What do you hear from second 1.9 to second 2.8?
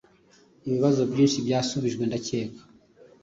ndakeka